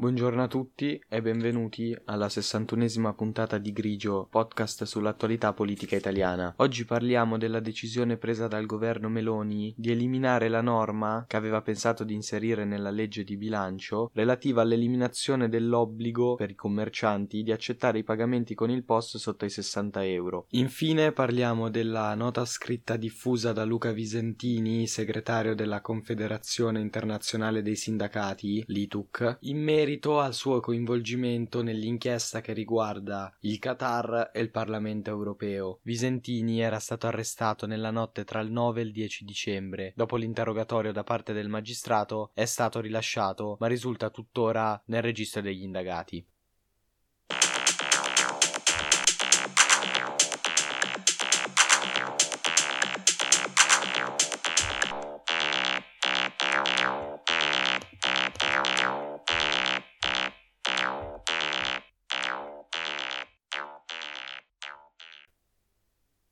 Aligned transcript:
Buongiorno 0.00 0.44
a 0.44 0.46
tutti 0.46 1.02
e 1.08 1.20
benvenuti 1.20 1.92
alla 2.04 2.28
61esima 2.28 3.12
puntata 3.16 3.58
di 3.58 3.72
Grigio, 3.72 4.28
podcast 4.30 4.84
sull'attualità 4.84 5.52
politica 5.52 5.96
italiana. 5.96 6.54
Oggi 6.58 6.84
parliamo 6.84 7.36
della 7.36 7.58
decisione 7.58 8.16
presa 8.16 8.46
dal 8.46 8.64
governo 8.64 9.08
Meloni 9.08 9.74
di 9.76 9.90
eliminare 9.90 10.48
la 10.48 10.60
norma 10.60 11.24
che 11.26 11.36
aveva 11.36 11.62
pensato 11.62 12.04
di 12.04 12.14
inserire 12.14 12.64
nella 12.64 12.90
legge 12.90 13.24
di 13.24 13.36
bilancio 13.36 14.12
relativa 14.14 14.62
all'eliminazione 14.62 15.48
dell'obbligo 15.48 16.36
per 16.36 16.50
i 16.50 16.54
commercianti 16.54 17.42
di 17.42 17.50
accettare 17.50 17.98
i 17.98 18.04
pagamenti 18.04 18.54
con 18.54 18.70
il 18.70 18.84
POS 18.84 19.16
sotto 19.16 19.46
i 19.46 19.50
60 19.50 20.06
euro. 20.06 20.46
Infine 20.50 21.10
parliamo 21.10 21.70
della 21.70 22.14
nota 22.14 22.44
scritta 22.44 22.96
diffusa 22.96 23.52
da 23.52 23.64
Luca 23.64 23.90
Visentini, 23.90 24.86
segretario 24.86 25.56
della 25.56 25.80
Confederazione 25.80 26.78
Internazionale 26.78 27.62
dei 27.62 27.74
Sindacati, 27.74 28.62
l'ITUC, 28.68 29.38
in 29.40 29.60
merito 29.60 29.86
merito 29.88 30.20
al 30.20 30.34
suo 30.34 30.60
coinvolgimento 30.60 31.62
nell'inchiesta 31.62 32.42
che 32.42 32.52
riguarda 32.52 33.34
il 33.40 33.58
Qatar 33.58 34.32
e 34.34 34.40
il 34.40 34.50
Parlamento 34.50 35.08
europeo. 35.08 35.80
Visentini 35.82 36.60
era 36.60 36.78
stato 36.78 37.06
arrestato 37.06 37.66
nella 37.66 37.90
notte 37.90 38.24
tra 38.24 38.40
il 38.40 38.50
9 38.50 38.82
e 38.82 38.84
il 38.84 38.92
10 38.92 39.24
dicembre. 39.24 39.94
Dopo 39.96 40.16
l'interrogatorio 40.16 40.92
da 40.92 41.04
parte 41.04 41.32
del 41.32 41.48
magistrato 41.48 42.32
è 42.34 42.44
stato 42.44 42.80
rilasciato, 42.80 43.56
ma 43.60 43.66
risulta 43.66 44.10
tuttora 44.10 44.78
nel 44.88 45.00
registro 45.00 45.40
degli 45.40 45.62
indagati. 45.62 46.22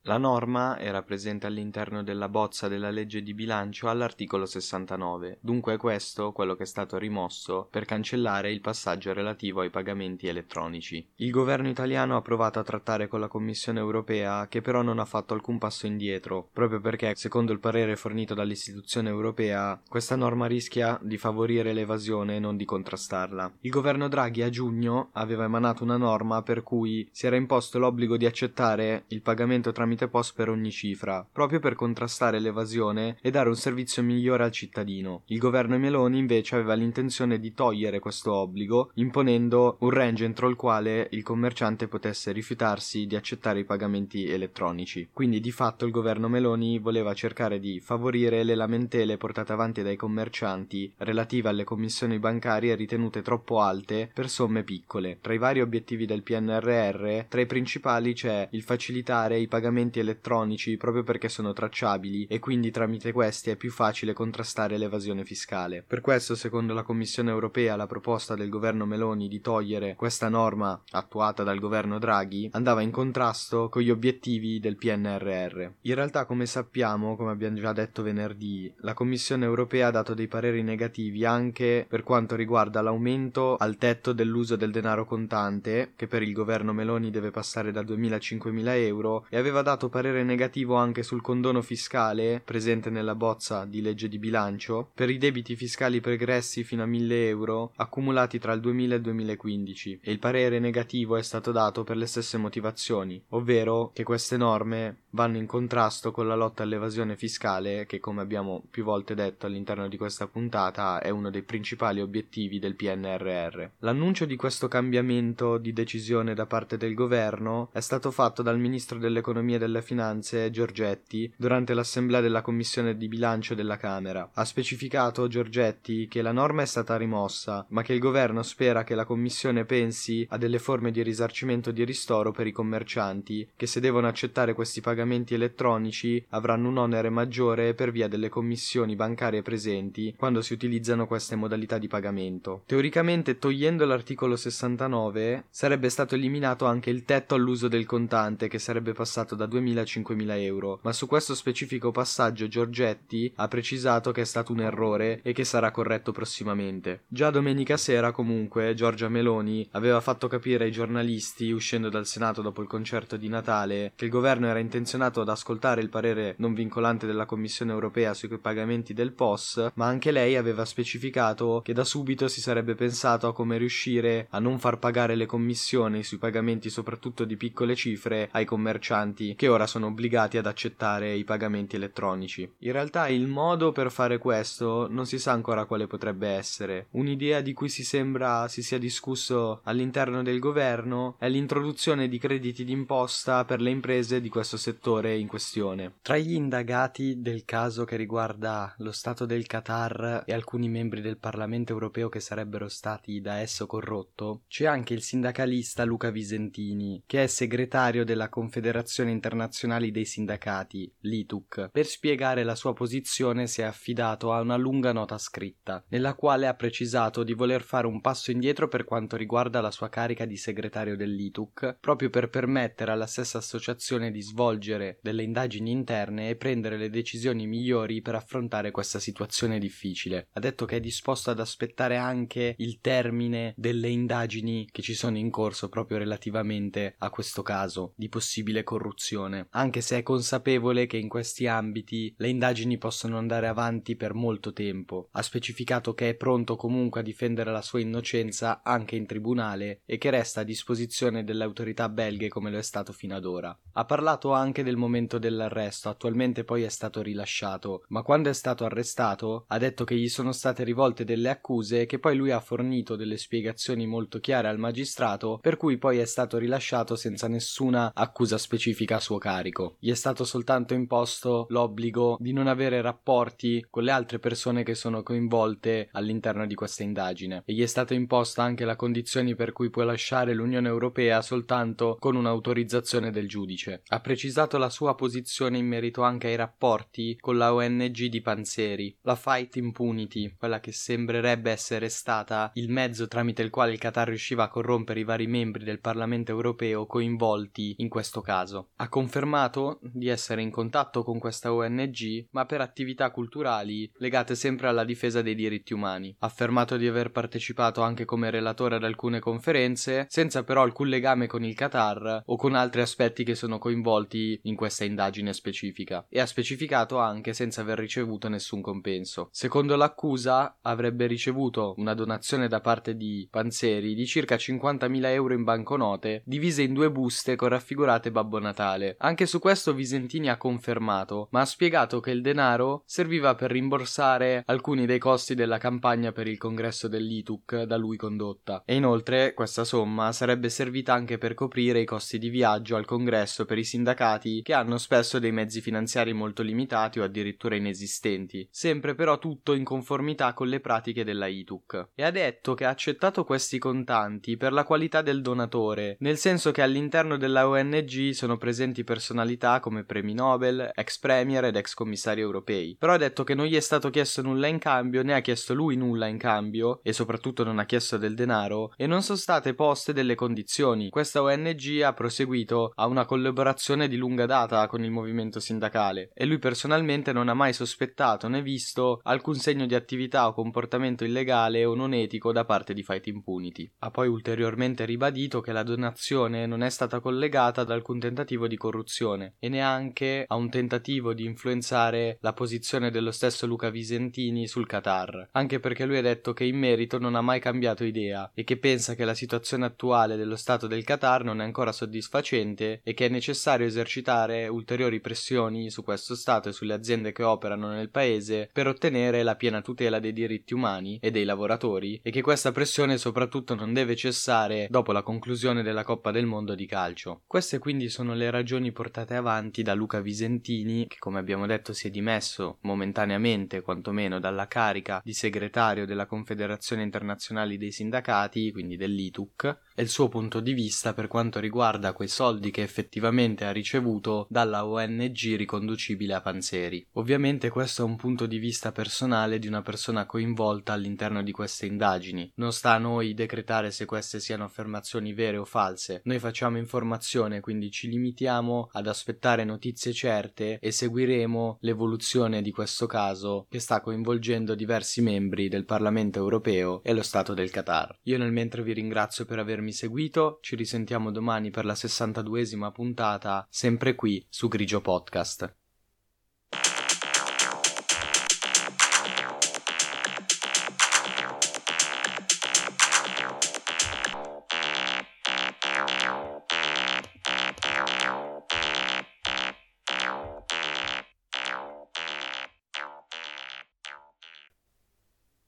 La 0.07 0.17
norma 0.17 0.79
era 0.79 1.01
presente 1.01 1.47
all'interno 1.47 2.01
della 2.01 2.29
bozza 2.29 2.69
della 2.69 2.91
legge 2.91 3.21
di 3.21 3.33
bilancio 3.33 3.89
all'articolo 3.89 4.45
69, 4.45 5.39
dunque 5.41 5.73
è 5.73 5.77
questo 5.77 6.31
quello 6.31 6.55
che 6.55 6.63
è 6.63 6.65
stato 6.65 6.97
rimosso 6.97 7.67
per 7.69 7.83
cancellare 7.83 8.49
il 8.49 8.61
passaggio 8.61 9.11
relativo 9.11 9.59
ai 9.59 9.69
pagamenti 9.69 10.27
elettronici. 10.27 11.05
Il 11.15 11.29
governo 11.29 11.67
italiano 11.67 12.15
ha 12.15 12.21
provato 12.21 12.57
a 12.57 12.63
trattare 12.63 13.09
con 13.09 13.19
la 13.19 13.27
Commissione 13.27 13.79
europea 13.79 14.47
che 14.47 14.61
però 14.61 14.81
non 14.81 14.99
ha 14.99 15.03
fatto 15.03 15.33
alcun 15.33 15.57
passo 15.57 15.87
indietro, 15.87 16.47
proprio 16.53 16.79
perché, 16.79 17.11
secondo 17.15 17.51
il 17.51 17.59
parere 17.59 17.97
fornito 17.97 18.33
dall'istituzione 18.33 19.09
europea, 19.09 19.77
questa 19.89 20.15
norma 20.15 20.45
rischia 20.45 20.97
di 21.01 21.17
favorire 21.17 21.73
l'evasione 21.73 22.37
e 22.37 22.39
non 22.39 22.55
di 22.55 22.63
contrastarla. 22.63 23.55
Il 23.59 23.71
governo 23.71 24.07
Draghi 24.07 24.41
a 24.41 24.49
giugno 24.49 25.09
aveva 25.11 25.43
emanato 25.43 25.83
una 25.83 25.97
norma 25.97 26.43
per 26.43 26.63
cui 26.63 27.09
si 27.11 27.25
era 27.25 27.35
imposto 27.35 27.77
l'obbligo 27.77 28.15
di 28.15 28.25
accettare 28.25 29.03
il 29.07 29.21
pagamento 29.21 29.73
tramite 29.73 29.95
tramite 29.97 30.07
POS 30.07 30.31
per 30.33 30.49
ogni 30.49 30.71
cifra, 30.71 31.27
proprio 31.29 31.59
per 31.59 31.73
contrastare 31.73 32.39
l'evasione 32.39 33.17
e 33.21 33.31
dare 33.31 33.49
un 33.49 33.55
servizio 33.55 34.03
migliore 34.03 34.43
al 34.43 34.51
cittadino. 34.51 35.23
Il 35.25 35.39
governo 35.39 35.77
Meloni 35.77 36.19
invece 36.19 36.55
aveva 36.55 36.75
l'intenzione 36.75 37.39
di 37.39 37.53
togliere 37.53 37.99
questo 37.99 38.33
obbligo, 38.33 38.91
imponendo 38.95 39.77
un 39.79 39.89
range 39.89 40.25
entro 40.25 40.47
il 40.47 40.55
quale 40.55 41.07
il 41.11 41.23
commerciante 41.23 41.87
potesse 41.87 42.31
rifiutarsi 42.31 43.07
di 43.07 43.15
accettare 43.15 43.59
i 43.59 43.65
pagamenti 43.65 44.29
elettronici. 44.29 45.09
Quindi 45.11 45.39
di 45.39 45.51
fatto 45.51 45.85
il 45.85 45.91
governo 45.91 46.27
Meloni 46.27 46.77
voleva 46.77 47.13
cercare 47.13 47.59
di 47.59 47.79
favorire 47.79 48.43
le 48.43 48.55
lamentele 48.55 49.17
portate 49.17 49.53
avanti 49.53 49.81
dai 49.81 49.95
commercianti 49.95 50.93
relative 50.97 51.49
alle 51.49 51.63
commissioni 51.63 52.19
bancarie 52.19 52.75
ritenute 52.75 53.21
troppo 53.21 53.61
alte 53.61 54.09
per 54.13 54.29
somme 54.29 54.63
piccole. 54.63 55.17
Tra 55.21 55.33
i 55.33 55.37
vari 55.37 55.61
obiettivi 55.61 56.05
del 56.05 56.21
PNRR, 56.21 57.25
tra 57.27 57.41
i 57.41 57.45
principali 57.45 58.13
c'è 58.13 58.47
il 58.51 58.61
facilitare 58.61 59.39
i 59.39 59.47
pagamenti 59.47 59.86
pagamenti 59.87 59.99
elettronici 59.99 60.77
proprio 60.77 61.03
perché 61.03 61.29
sono 61.29 61.53
tracciabili 61.53 62.27
e 62.29 62.39
quindi 62.39 62.71
tramite 62.71 63.11
questi 63.11 63.49
è 63.49 63.55
più 63.55 63.71
facile 63.71 64.13
contrastare 64.13 64.77
l'evasione 64.77 65.23
fiscale. 65.23 65.83
Per 65.85 66.01
questo, 66.01 66.35
secondo 66.35 66.73
la 66.73 66.83
Commissione 66.83 67.31
europea, 67.31 67.75
la 67.75 67.87
proposta 67.87 68.35
del 68.35 68.49
governo 68.49 68.85
Meloni 68.85 69.27
di 69.27 69.41
togliere 69.41 69.95
questa 69.95 70.29
norma 70.29 70.79
attuata 70.91 71.43
dal 71.43 71.59
governo 71.59 71.99
Draghi 71.99 72.49
andava 72.53 72.81
in 72.81 72.91
contrasto 72.91 73.69
con 73.69 73.81
gli 73.81 73.89
obiettivi 73.89 74.59
del 74.59 74.77
PNRR. 74.77 75.69
In 75.81 75.95
realtà, 75.95 76.25
come 76.25 76.45
sappiamo, 76.45 77.15
come 77.15 77.31
abbiamo 77.31 77.59
già 77.59 77.73
detto 77.73 78.03
venerdì, 78.03 78.71
la 78.81 78.93
Commissione 78.93 79.45
europea 79.45 79.87
ha 79.87 79.91
dato 79.91 80.13
dei 80.13 80.27
pareri 80.27 80.63
negativi 80.63 81.25
anche 81.25 81.85
per 81.87 82.03
quanto 82.03 82.35
riguarda 82.35 82.81
l'aumento 82.81 83.55
al 83.55 83.77
tetto 83.77 84.13
dell'uso 84.13 84.55
del 84.55 84.71
denaro 84.71 85.05
contante, 85.05 85.93
che 85.95 86.07
per 86.07 86.21
il 86.21 86.33
governo 86.33 86.73
Meloni 86.73 87.09
deve 87.09 87.31
passare 87.31 87.71
da 87.71 87.81
2.000 87.81 88.13
a 88.13 88.17
5.000 88.17 88.67
euro, 88.85 89.25
e 89.29 89.37
aveva 89.37 89.61
dato 89.61 89.76
dato 89.77 89.89
parere 89.89 90.23
negativo 90.23 90.73
anche 90.73 91.03
sul 91.03 91.21
condono 91.21 91.61
fiscale 91.61 92.41
presente 92.43 92.89
nella 92.89 93.13
bozza 93.13 93.63
di 93.65 93.81
legge 93.81 94.07
di 94.07 94.17
bilancio 94.17 94.89
per 94.91 95.11
i 95.11 95.19
debiti 95.19 95.55
fiscali 95.55 96.01
pregressi 96.01 96.63
fino 96.63 96.81
a 96.81 96.87
1000 96.87 97.27
euro 97.27 97.73
accumulati 97.75 98.39
tra 98.39 98.53
il 98.53 98.59
2000 98.59 98.93
e 98.95 98.97
il 98.97 99.03
2015 99.03 99.99
e 100.01 100.11
il 100.11 100.17
parere 100.17 100.57
negativo 100.57 101.15
è 101.15 101.21
stato 101.21 101.51
dato 101.51 101.83
per 101.83 101.95
le 101.95 102.07
stesse 102.07 102.37
motivazioni, 102.37 103.23
ovvero 103.29 103.91
che 103.93 104.01
queste 104.01 104.35
norme 104.35 105.01
vanno 105.11 105.37
in 105.37 105.45
contrasto 105.45 106.11
con 106.11 106.27
la 106.27 106.35
lotta 106.35 106.63
all'evasione 106.63 107.15
fiscale 107.15 107.85
che 107.85 107.99
come 107.99 108.21
abbiamo 108.21 108.63
più 108.69 108.83
volte 108.83 109.13
detto 109.13 109.45
all'interno 109.45 109.87
di 109.87 109.97
questa 109.97 110.27
puntata 110.27 110.99
è 111.01 111.09
uno 111.09 111.29
dei 111.29 111.43
principali 111.43 112.01
obiettivi 112.01 112.57
del 112.57 112.75
PNRR. 112.75 113.65
L'annuncio 113.79 114.25
di 114.25 114.35
questo 114.35 114.67
cambiamento 114.67 115.57
di 115.57 115.71
decisione 115.71 116.33
da 116.33 116.47
parte 116.47 116.77
del 116.77 116.95
governo 116.95 117.69
è 117.71 117.79
stato 117.79 118.09
fatto 118.09 118.41
dal 118.41 118.59
ministro 118.59 118.97
dell'economia 118.97 119.55
e 119.55 119.59
delle 119.67 119.81
Finanze 119.81 120.49
Giorgetti 120.49 121.31
durante 121.35 121.73
l'assemblea 121.73 122.21
della 122.21 122.41
Commissione 122.41 122.95
di 122.97 123.07
bilancio 123.07 123.53
della 123.53 123.77
Camera. 123.77 124.29
Ha 124.33 124.45
specificato 124.45 125.27
Giorgetti 125.27 126.07
che 126.07 126.21
la 126.21 126.31
norma 126.31 126.61
è 126.61 126.65
stata 126.65 126.95
rimossa, 126.97 127.65
ma 127.69 127.81
che 127.81 127.93
il 127.93 127.99
governo 127.99 128.41
spera 128.41 128.83
che 128.83 128.95
la 128.95 129.05
Commissione 129.05 129.65
pensi 129.65 130.25
a 130.29 130.37
delle 130.37 130.59
forme 130.59 130.91
di 130.91 131.03
risarcimento 131.03 131.71
di 131.71 131.83
ristoro 131.83 132.31
per 132.31 132.47
i 132.47 132.51
commercianti, 132.51 133.49
che 133.55 133.67
se 133.67 133.79
devono 133.79 134.07
accettare 134.07 134.53
questi 134.53 134.81
pagamenti 134.81 135.33
elettronici 135.33 136.23
avranno 136.29 136.69
un 136.69 136.77
onere 136.77 137.09
maggiore 137.09 137.73
per 137.73 137.91
via 137.91 138.07
delle 138.07 138.29
commissioni 138.29 138.95
bancarie 138.95 139.41
presenti 139.41 140.13
quando 140.17 140.41
si 140.41 140.53
utilizzano 140.53 141.07
queste 141.07 141.35
modalità 141.35 141.77
di 141.77 141.87
pagamento. 141.87 142.63
Teoricamente, 142.65 143.37
togliendo 143.37 143.85
l'articolo 143.85 144.35
69, 144.35 145.45
sarebbe 145.49 145.89
stato 145.89 146.15
eliminato 146.15 146.65
anche 146.65 146.89
il 146.89 147.03
tetto 147.03 147.35
all'uso 147.35 147.67
del 147.67 147.85
contante 147.85 148.47
che 148.47 148.59
sarebbe 148.59 148.93
passato 148.93 149.35
da 149.35 149.45
2.000 149.47 149.77
a 149.77 149.81
5.000 149.81 150.41
euro, 150.41 150.79
ma 150.83 150.93
su 150.93 151.07
questo 151.07 151.35
specifico 151.35 151.91
passaggio 151.91 152.47
Giorgetti 152.47 153.31
ha 153.35 153.47
precisato 153.47 154.11
che 154.11 154.21
è 154.21 154.25
stato 154.25 154.51
un 154.51 154.61
errore 154.61 155.21
e 155.23 155.33
che 155.33 155.43
sarà 155.43 155.71
corretto 155.71 156.11
prossimamente. 156.11 157.03
Già 157.07 157.29
domenica 157.29 157.77
sera 157.77 158.11
comunque 158.11 158.73
Giorgia 158.73 159.09
Meloni 159.09 159.67
aveva 159.71 160.01
fatto 160.01 160.27
capire 160.27 160.65
ai 160.65 160.71
giornalisti 160.71 161.51
uscendo 161.51 161.89
dal 161.89 162.05
Senato 162.05 162.41
dopo 162.41 162.61
il 162.61 162.67
concerto 162.67 163.17
di 163.17 163.27
Natale 163.27 163.93
che 163.95 164.05
il 164.05 164.11
governo 164.11 164.47
era 164.47 164.59
intenzionato 164.59 165.21
ad 165.21 165.29
ascoltare 165.29 165.81
il 165.81 165.89
parere 165.89 166.35
non 166.37 166.53
vincolante 166.53 167.05
della 167.05 167.25
Commissione 167.25 167.71
europea 167.71 168.13
sui 168.13 168.27
pagamenti 168.37 168.93
del 168.93 169.13
POS, 169.13 169.71
ma 169.75 169.87
anche 169.87 170.11
lei 170.11 170.35
aveva 170.35 170.65
specificato 170.65 171.61
che 171.63 171.73
da 171.73 171.83
subito 171.83 172.27
si 172.27 172.41
sarebbe 172.41 172.75
pensato 172.75 173.27
a 173.27 173.33
come 173.33 173.57
riuscire 173.57 174.27
a 174.31 174.39
non 174.39 174.59
far 174.59 174.79
pagare 174.79 175.15
le 175.15 175.25
commissioni 175.25 176.03
sui 176.03 176.17
pagamenti 176.17 176.69
soprattutto 176.69 177.25
di 177.25 177.37
piccole 177.37 177.75
cifre 177.75 178.29
ai 178.31 178.45
commercianti 178.45 179.35
che 179.37 179.47
ora 179.47 179.67
sono 179.67 179.85
obbligati 179.85 180.37
ad 180.37 180.47
accettare 180.47 181.13
i 181.13 181.23
pagamenti 181.23 181.77
elettronici. 181.77 182.51
In 182.59 182.71
realtà 182.73 183.07
il 183.07 183.27
modo 183.27 183.71
per 183.71 183.91
fare 183.91 184.17
questo 184.17 184.87
non 184.89 185.05
si 185.05 185.19
sa 185.19 185.31
ancora 185.31 185.65
quale 185.65 185.85
potrebbe 185.85 186.27
essere. 186.27 186.87
Un'idea 186.91 187.39
di 187.39 187.53
cui 187.53 187.69
si 187.69 187.85
sembra 187.85 188.47
si 188.47 188.63
sia 188.63 188.79
discusso 188.79 189.61
all'interno 189.63 190.23
del 190.23 190.39
governo 190.39 191.15
è 191.19 191.29
l'introduzione 191.29 192.09
di 192.09 192.17
crediti 192.17 192.65
d'imposta 192.65 193.45
per 193.45 193.61
le 193.61 193.69
imprese 193.69 194.19
di 194.19 194.27
questo 194.27 194.57
settore 194.57 195.15
in 195.15 195.27
questione. 195.27 195.93
Tra 196.01 196.17
gli 196.17 196.33
indagati 196.33 197.21
del 197.21 197.45
caso 197.45 197.85
che 197.85 197.95
riguarda 197.95 198.73
lo 198.79 198.91
Stato 198.91 199.25
del 199.25 199.45
Qatar 199.45 200.23
e 200.25 200.33
alcuni 200.33 200.67
membri 200.67 201.01
del 201.01 201.17
Parlamento 201.17 201.73
europeo 201.73 202.09
che 202.09 202.19
sarebbero 202.19 202.67
stati 202.67 203.21
da 203.21 203.37
esso 203.37 203.67
corrotto, 203.67 204.41
c'è 204.47 204.65
anche 204.65 204.95
il 204.95 205.03
sindacalista 205.03 205.85
Luca 205.85 206.09
Visentini, 206.09 207.03
che 207.05 207.21
è 207.21 207.27
segretario 207.27 208.03
della 208.03 208.29
Confederazione 208.29 209.11
Internazionale 209.11 209.25
internazionali 209.27 209.91
dei 209.91 210.05
sindacati, 210.05 210.91
l'ITUC, 211.01 211.69
per 211.71 211.85
spiegare 211.85 212.43
la 212.43 212.55
sua 212.55 212.71
posizione 212.73 213.47
si 213.47 213.61
è 213.61 213.65
affidato 213.65 214.31
a 214.31 214.39
una 214.39 214.55
lunga 214.55 214.93
nota 214.93 215.17
scritta, 215.17 215.83
nella 215.89 216.15
quale 216.15 216.47
ha 216.47 216.53
precisato 216.53 217.23
di 217.23 217.33
voler 217.33 217.61
fare 217.61 217.87
un 217.87 217.99
passo 217.99 218.31
indietro 218.31 218.69
per 218.69 218.85
quanto 218.85 219.17
riguarda 219.17 219.59
la 219.59 219.71
sua 219.71 219.89
carica 219.89 220.23
di 220.25 220.37
segretario 220.37 220.95
dell'ITUC, 220.95 221.77
proprio 221.81 222.09
per 222.09 222.29
permettere 222.29 222.91
alla 222.91 223.05
stessa 223.05 223.39
associazione 223.39 224.11
di 224.11 224.21
svolgere 224.21 224.99
delle 225.01 225.23
indagini 225.23 225.71
interne 225.71 226.29
e 226.29 226.37
prendere 226.37 226.77
le 226.77 226.89
decisioni 226.89 227.45
migliori 227.47 228.01
per 228.01 228.15
affrontare 228.15 228.71
questa 228.71 228.99
situazione 228.99 229.59
difficile. 229.59 230.29
Ha 230.31 230.39
detto 230.39 230.65
che 230.65 230.77
è 230.77 230.79
disposto 230.79 231.31
ad 231.31 231.41
aspettare 231.41 231.97
anche 231.97 232.55
il 232.59 232.79
termine 232.79 233.53
delle 233.57 233.89
indagini 233.89 234.69
che 234.71 234.81
ci 234.81 234.93
sono 234.93 235.17
in 235.17 235.29
corso 235.29 235.67
proprio 235.67 235.97
relativamente 235.97 236.95
a 236.99 237.09
questo 237.09 237.41
caso 237.41 237.93
di 237.97 238.07
possibile 238.07 238.63
corruzione, 238.63 239.16
anche 239.51 239.81
se 239.81 239.97
è 239.97 240.03
consapevole 240.03 240.85
che 240.85 240.97
in 240.97 241.09
questi 241.09 241.47
ambiti 241.47 242.13
le 242.17 242.29
indagini 242.29 242.77
possono 242.77 243.17
andare 243.17 243.47
avanti 243.47 243.95
per 243.95 244.13
molto 244.13 244.53
tempo. 244.53 245.09
Ha 245.11 245.21
specificato 245.21 245.93
che 245.93 246.09
è 246.09 246.15
pronto 246.15 246.55
comunque 246.55 246.99
a 246.99 247.03
difendere 247.03 247.51
la 247.51 247.61
sua 247.61 247.79
innocenza 247.79 248.61
anche 248.63 248.95
in 248.95 249.05
tribunale 249.05 249.81
e 249.85 249.97
che 249.97 250.09
resta 250.09 250.41
a 250.41 250.43
disposizione 250.43 251.23
delle 251.23 251.43
autorità 251.43 251.89
belghe 251.89 252.27
come 252.27 252.51
lo 252.51 252.57
è 252.57 252.63
stato 252.63 252.93
fino 252.93 253.15
ad 253.15 253.25
ora. 253.25 253.57
Ha 253.73 253.85
parlato 253.85 254.33
anche 254.33 254.63
del 254.63 254.75
momento 254.75 255.17
dell'arresto, 255.17 255.89
attualmente 255.89 256.43
poi 256.43 256.63
è 256.63 256.69
stato 256.69 257.01
rilasciato, 257.01 257.83
ma 257.89 258.01
quando 258.01 258.29
è 258.29 258.33
stato 258.33 258.65
arrestato 258.65 259.45
ha 259.47 259.57
detto 259.57 259.83
che 259.83 259.95
gli 259.95 260.09
sono 260.09 260.31
state 260.31 260.63
rivolte 260.63 261.03
delle 261.03 261.29
accuse 261.29 261.81
e 261.81 261.85
che 261.85 261.99
poi 261.99 262.15
lui 262.15 262.31
ha 262.31 262.39
fornito 262.39 262.95
delle 262.95 263.17
spiegazioni 263.17 263.85
molto 263.85 264.19
chiare 264.19 264.47
al 264.47 264.59
magistrato, 264.59 265.39
per 265.41 265.57
cui 265.57 265.77
poi 265.77 265.99
è 265.99 266.05
stato 266.05 266.37
rilasciato 266.37 266.95
senza 266.95 267.27
nessuna 267.27 267.91
accusa 267.93 268.37
specifica 268.37 268.97
a 268.97 268.99
suo 269.07 269.17
carico. 269.19 269.77
Gli 269.79 269.89
è 269.89 269.95
stato 269.95 270.25
soltanto 270.25 270.73
imposto 270.73 271.45
l'obbligo 271.49 272.17
di 272.19 272.33
non 272.33 272.47
avere 272.47 272.81
rapporti 272.81 273.65
con 273.69 273.83
le 273.83 273.91
altre 273.91 274.19
persone 274.19 274.63
che 274.63 274.75
sono 274.75 275.01
coinvolte 275.01 275.87
all'interno 275.93 276.45
di 276.45 276.55
questa 276.55 276.83
indagine 276.83 277.43
e 277.45 277.53
gli 277.53 277.61
è 277.61 277.65
stata 277.67 277.93
imposta 277.93 278.43
anche 278.43 278.65
la 278.65 278.75
condizione 278.75 279.35
per 279.35 279.53
cui 279.53 279.69
può 279.69 279.83
lasciare 279.83 280.33
l'Unione 280.33 280.67
Europea 280.67 281.21
soltanto 281.21 281.95
con 281.99 282.17
un'autorizzazione 282.17 283.09
del 283.09 283.29
giudice. 283.29 283.81
Ha 283.87 284.01
precisato 284.01 284.57
la 284.57 284.69
sua 284.69 284.95
posizione 284.95 285.57
in 285.57 285.67
merito 285.67 286.01
anche 286.01 286.27
ai 286.27 286.35
rapporti 286.35 287.15
con 287.17 287.37
la 287.37 287.53
ONG 287.53 288.05
di 288.07 288.21
Panzeri, 288.21 288.93
la 289.03 289.15
Fight 289.15 289.55
Impunity, 289.55 290.35
quella 290.37 290.59
che 290.59 290.73
sembrerebbe 290.73 291.49
essere 291.49 291.87
stata 291.87 292.51
il 292.55 292.69
mezzo 292.69 293.07
tramite 293.07 293.41
il 293.41 293.49
quale 293.49 293.71
il 293.71 293.79
Qatar 293.79 294.09
riusciva 294.09 294.43
a 294.43 294.49
corrompere 294.49 294.99
i 294.99 295.05
vari 295.05 295.27
membri 295.27 295.63
del 295.63 295.79
Parlamento 295.79 296.31
europeo 296.31 296.85
coinvolti 296.85 297.75
in 297.77 297.87
questo 297.87 298.19
caso. 298.19 298.71
Ha 298.75 298.89
confermato 298.97 299.77
di 299.83 300.07
essere 300.07 300.41
in 300.41 300.49
contatto 300.49 301.03
con 301.03 301.19
questa 301.19 301.53
ONG, 301.53 302.29
ma 302.31 302.47
per 302.47 302.61
attività 302.61 303.11
culturali 303.11 303.87
legate 303.97 304.33
sempre 304.33 304.69
alla 304.69 304.83
difesa 304.83 305.21
dei 305.21 305.35
diritti 305.35 305.71
umani. 305.73 306.15
Ha 306.17 306.25
affermato 306.25 306.77
di 306.77 306.87
aver 306.87 307.11
partecipato 307.11 307.83
anche 307.83 308.05
come 308.05 308.31
relatore 308.31 308.77
ad 308.77 308.83
alcune 308.83 309.19
conferenze, 309.19 310.07
senza 310.09 310.43
però 310.43 310.63
alcun 310.63 310.87
legame 310.87 311.27
con 311.27 311.43
il 311.43 311.53
Qatar 311.53 312.23
o 312.25 312.35
con 312.37 312.55
altri 312.55 312.81
aspetti 312.81 313.23
che 313.23 313.35
sono 313.35 313.59
coinvolti 313.59 314.39
in 314.45 314.55
questa 314.55 314.83
indagine 314.83 315.31
specifica 315.31 316.03
e 316.09 316.19
ha 316.19 316.25
specificato 316.25 316.97
anche 316.97 317.33
senza 317.33 317.61
aver 317.61 317.77
ricevuto 317.77 318.27
nessun 318.29 318.61
compenso. 318.61 319.29
Secondo 319.31 319.75
l'accusa 319.75 320.57
avrebbe 320.63 321.05
ricevuto 321.05 321.75
una 321.77 321.93
donazione 321.93 322.47
da 322.47 322.61
parte 322.61 322.95
di 322.95 323.27
Panzeri 323.29 323.93
di 323.93 324.07
circa 324.07 324.37
50.000 324.37 325.05
euro 325.11 325.35
in 325.35 325.43
banconote 325.43 326.23
divise 326.25 326.63
in 326.63 326.73
due 326.73 326.89
buste 326.89 327.35
con 327.35 327.49
raffigurate 327.49 328.09
Babbo 328.09 328.39
Natale. 328.39 328.86
Anche 328.99 329.25
su 329.25 329.39
questo 329.39 329.73
Visentini 329.73 330.29
ha 330.29 330.37
confermato, 330.37 331.27
ma 331.31 331.41
ha 331.41 331.45
spiegato 331.45 331.99
che 331.99 332.11
il 332.11 332.21
denaro 332.21 332.83
serviva 332.85 333.35
per 333.35 333.51
rimborsare 333.51 334.43
alcuni 334.45 334.85
dei 334.85 334.99
costi 334.99 335.35
della 335.35 335.57
campagna 335.57 336.11
per 336.11 336.27
il 336.27 336.37
congresso 336.37 336.87
dell'ITUC 336.87 337.63
da 337.63 337.77
lui 337.77 337.97
condotta. 337.97 338.63
E 338.65 338.75
inoltre 338.75 339.33
questa 339.33 339.63
somma 339.63 340.11
sarebbe 340.11 340.49
servita 340.49 340.93
anche 340.93 341.17
per 341.17 341.33
coprire 341.33 341.79
i 341.79 341.85
costi 341.85 342.17
di 342.17 342.29
viaggio 342.29 342.75
al 342.75 342.85
congresso 342.85 343.45
per 343.45 343.57
i 343.57 343.63
sindacati 343.63 344.41
che 344.41 344.53
hanno 344.53 344.77
spesso 344.77 345.19
dei 345.19 345.31
mezzi 345.31 345.61
finanziari 345.61 346.13
molto 346.13 346.43
limitati 346.43 346.99
o 346.99 347.03
addirittura 347.03 347.55
inesistenti, 347.55 348.47
sempre 348.51 348.95
però 348.95 349.17
tutto 349.19 349.53
in 349.53 349.63
conformità 349.63 350.33
con 350.33 350.47
le 350.47 350.59
pratiche 350.59 351.03
della 351.03 351.27
ITUC. 351.27 351.89
E 351.95 352.03
ha 352.03 352.11
detto 352.11 352.53
che 352.53 352.65
ha 352.65 352.69
accettato 352.69 353.23
questi 353.23 353.57
contanti 353.57 354.37
per 354.37 354.53
la 354.53 354.63
qualità 354.63 355.01
del 355.01 355.21
donatore, 355.21 355.97
nel 355.99 356.17
senso 356.17 356.51
che 356.51 356.61
all'interno 356.61 357.17
della 357.17 357.47
ONG 357.47 358.11
sono 358.11 358.37
presenti 358.37 358.76
personalità 358.83 359.59
come 359.59 359.83
premi 359.83 360.13
Nobel, 360.13 360.71
ex 360.73 360.99
premier 360.99 361.45
ed 361.45 361.55
ex 361.55 361.73
commissari 361.73 362.21
europei. 362.21 362.75
Però 362.77 362.93
ha 362.93 362.97
detto 362.97 363.23
che 363.23 363.35
non 363.35 363.45
gli 363.45 363.55
è 363.55 363.59
stato 363.59 363.89
chiesto 363.89 364.21
nulla 364.21 364.47
in 364.47 364.59
cambio, 364.59 365.03
né 365.03 365.13
ha 365.13 365.21
chiesto 365.21 365.53
lui 365.53 365.75
nulla 365.75 366.07
in 366.07 366.17
cambio, 366.17 366.79
e 366.83 366.93
soprattutto 366.93 367.43
non 367.43 367.59
ha 367.59 367.65
chiesto 367.65 367.97
del 367.97 368.15
denaro, 368.15 368.73
e 368.75 368.87
non 368.87 369.01
sono 369.01 369.17
state 369.17 369.53
poste 369.53 369.93
delle 369.93 370.15
condizioni. 370.15 370.89
Questa 370.89 371.21
ONG 371.21 371.81
ha 371.83 371.93
proseguito 371.93 372.71
a 372.75 372.87
una 372.87 373.05
collaborazione 373.05 373.87
di 373.87 373.97
lunga 373.97 374.25
data 374.25 374.67
con 374.67 374.83
il 374.83 374.91
movimento 374.91 375.39
sindacale 375.39 376.11
e 376.13 376.25
lui 376.25 376.39
personalmente 376.39 377.13
non 377.13 377.29
ha 377.29 377.33
mai 377.33 377.53
sospettato 377.53 378.27
né 378.27 378.41
visto 378.41 378.99
alcun 379.03 379.35
segno 379.35 379.65
di 379.65 379.75
attività 379.75 380.27
o 380.27 380.33
comportamento 380.33 381.03
illegale 381.03 381.65
o 381.65 381.75
non 381.75 381.93
etico 381.93 382.31
da 382.31 382.45
parte 382.45 382.73
di 382.73 382.83
Fight 382.83 383.07
Impunity. 383.07 383.71
Ha 383.79 383.91
poi 383.91 384.07
ulteriormente 384.07 384.85
ribadito 384.85 385.41
che 385.41 385.51
la 385.51 385.63
donazione 385.63 386.45
non 386.45 386.63
è 386.63 386.69
stata 386.69 386.99
collegata 386.99 387.61
ad 387.61 387.71
alcun 387.71 387.99
tentativo 387.99 388.47
di 388.47 388.57
corruzione 388.67 389.35
e 389.39 389.47
neanche 389.47 390.25
a 390.27 390.35
un 390.35 390.49
tentativo 390.49 391.13
di 391.13 391.23
influenzare 391.23 392.17
la 392.19 392.33
posizione 392.33 392.91
dello 392.91 393.11
stesso 393.11 393.47
Luca 393.47 393.69
Visentini 393.69 394.45
sul 394.45 394.67
Qatar, 394.67 395.29
anche 395.31 395.61
perché 395.61 395.85
lui 395.85 395.97
ha 395.97 396.01
detto 396.01 396.33
che 396.33 396.43
in 396.43 396.57
merito 396.57 396.99
non 396.99 397.15
ha 397.15 397.21
mai 397.21 397.39
cambiato 397.39 397.85
idea 397.85 398.29
e 398.33 398.43
che 398.43 398.57
pensa 398.57 398.93
che 398.93 399.05
la 399.05 399.13
situazione 399.13 399.65
attuale 399.65 400.17
dello 400.17 400.35
Stato 400.35 400.67
del 400.67 400.83
Qatar 400.83 401.23
non 401.23 401.39
è 401.39 401.45
ancora 401.45 401.71
soddisfacente 401.71 402.81
e 402.83 402.93
che 402.93 403.05
è 403.05 403.09
necessario 403.09 403.65
esercitare 403.65 404.47
ulteriori 404.47 404.99
pressioni 404.99 405.69
su 405.69 405.81
questo 405.81 406.15
Stato 406.15 406.49
e 406.49 406.51
sulle 406.51 406.73
aziende 406.73 407.13
che 407.13 407.23
operano 407.23 407.69
nel 407.69 407.89
paese 407.89 408.49
per 408.51 408.67
ottenere 408.67 409.23
la 409.23 409.35
piena 409.35 409.61
tutela 409.61 409.99
dei 409.99 410.11
diritti 410.11 410.53
umani 410.53 410.99
e 411.01 411.09
dei 411.09 411.23
lavoratori 411.23 411.99
e 412.03 412.11
che 412.11 412.21
questa 412.21 412.51
pressione 412.51 412.97
soprattutto 412.97 413.55
non 413.55 413.71
deve 413.71 413.95
cessare 413.95 414.67
dopo 414.69 414.91
la 414.91 415.03
conclusione 415.03 415.63
della 415.63 415.83
Coppa 415.83 416.11
del 416.11 416.25
Mondo 416.25 416.53
di 416.53 416.65
calcio. 416.65 417.21
Queste 417.25 417.59
quindi 417.59 417.87
sono 417.87 418.13
le 418.13 418.29
ragioni 418.29 418.46
portate 418.71 419.15
avanti 419.15 419.61
da 419.61 419.73
Luca 419.73 419.99
Visentini 419.99 420.87
che 420.87 420.95
come 420.99 421.19
abbiamo 421.19 421.45
detto 421.45 421.73
si 421.73 421.87
è 421.87 421.89
dimesso 421.89 422.59
momentaneamente 422.61 423.61
quantomeno 423.61 424.19
dalla 424.19 424.47
carica 424.47 425.01
di 425.03 425.13
segretario 425.13 425.85
della 425.85 426.05
Confederazione 426.05 426.81
Internazionale 426.81 427.57
dei 427.57 427.71
Sindacati, 427.71 428.51
quindi 428.53 428.77
dell'ITUC, 428.77 429.57
e 429.79 429.83
il 429.83 429.89
suo 429.89 430.07
punto 430.07 430.39
di 430.39 430.53
vista 430.53 430.95
per 430.95 431.07
quanto 431.07 431.39
riguarda 431.39 431.93
quei 431.93 432.07
soldi 432.07 432.49
che 432.49 432.63
effettivamente 432.63 433.45
ha 433.45 433.51
ricevuto 433.51 434.25
dalla 434.27 434.65
ONG 434.65 435.35
riconducibile 435.35 436.15
a 436.15 436.21
Panzeri. 436.21 436.83
Ovviamente 436.93 437.49
questo 437.49 437.83
è 437.83 437.85
un 437.85 437.95
punto 437.95 438.25
di 438.25 438.39
vista 438.39 438.71
personale 438.71 439.37
di 439.37 439.45
una 439.45 439.61
persona 439.61 440.07
coinvolta 440.07 440.73
all'interno 440.73 441.21
di 441.21 441.31
queste 441.31 441.67
indagini. 441.67 442.31
Non 442.37 442.53
sta 442.53 442.73
a 442.73 442.79
noi 442.79 443.13
decretare 443.13 443.69
se 443.69 443.85
queste 443.85 444.19
siano 444.19 444.45
affermazioni 444.45 445.13
vere 445.13 445.37
o 445.37 445.45
false. 445.45 446.01
Noi 446.05 446.17
facciamo 446.17 446.57
informazione, 446.57 447.39
quindi 447.39 447.69
ci 447.69 447.87
limitiamo 447.87 448.69
ad 448.71 448.87
aspettare 448.87 449.43
notizie 449.43 449.93
certe 449.93 450.57
e 450.59 450.71
seguiremo 450.71 451.59
l'evoluzione 451.61 452.41
di 452.41 452.49
questo 452.49 452.87
caso 452.87 453.45
che 453.47 453.59
sta 453.59 453.81
coinvolgendo 453.81 454.55
diversi 454.55 455.03
membri 455.03 455.49
del 455.49 455.65
Parlamento 455.65 456.17
europeo 456.17 456.81
e 456.83 456.93
lo 456.93 457.03
Stato 457.03 457.35
del 457.35 457.51
Qatar. 457.51 457.99
Io 458.05 458.17
nel 458.17 458.31
mentre 458.31 458.63
vi 458.63 458.73
ringrazio 458.73 459.25
per 459.25 459.37
avermi 459.37 459.65
seguito, 459.71 460.39
ci 460.41 460.55
risentiamo 460.55 461.11
domani 461.11 461.49
per 461.51 461.65
la 461.65 461.73
62esima 461.73 462.71
puntata 462.71 462.95
puntata 462.97 463.45
sempre 463.49 463.95
qui 463.95 464.25
su 464.29 464.47
Grigio 464.47 464.81
Podcast. 464.81 465.66